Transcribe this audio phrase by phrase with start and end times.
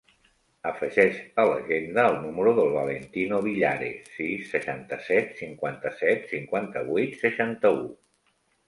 [0.69, 7.89] Afegeix a l'agenda el número del Valentino Villares: sis, seixanta-set, cinquanta-set, cinquanta-vuit, seixanta-u.